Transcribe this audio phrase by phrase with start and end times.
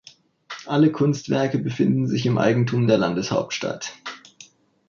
[0.65, 3.93] Alle Kunstwerke befinden sich im Eigentum der Landeshauptstadt.